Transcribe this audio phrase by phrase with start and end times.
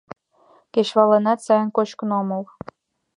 [0.73, 2.43] Кечывалланат сайын кочкын омыл.